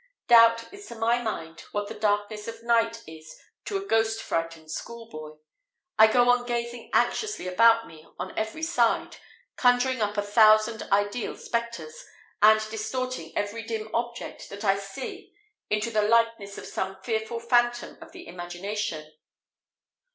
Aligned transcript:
Doubt 0.27 0.73
is 0.73 0.87
to 0.87 0.95
my 0.95 1.21
mind 1.21 1.61
what 1.73 1.87
the 1.87 1.93
darkness 1.93 2.47
of 2.47 2.63
night 2.63 3.03
is 3.05 3.39
to 3.65 3.77
a 3.77 3.85
ghost 3.85 4.19
frightened 4.19 4.71
school 4.71 5.07
boy 5.07 5.37
I 5.99 6.07
go 6.11 6.27
on 6.31 6.47
gazing 6.47 6.89
anxiously 6.91 7.47
about 7.47 7.85
me 7.85 8.07
on 8.17 8.35
every 8.35 8.63
side, 8.63 9.17
conjuring 9.57 10.01
up 10.01 10.17
a 10.17 10.23
thousand 10.23 10.81
ideal 10.91 11.37
spectres, 11.37 12.03
and 12.41 12.59
distorting 12.71 13.31
every 13.37 13.61
dim 13.61 13.93
object 13.93 14.49
that 14.49 14.63
I 14.65 14.75
see 14.79 15.35
into 15.69 15.91
the 15.91 16.01
likeness 16.01 16.57
of 16.57 16.65
some 16.65 16.97
fearful 17.03 17.39
phantom 17.39 17.99
of 18.01 18.11
the 18.11 18.25
imagination. 18.25 19.13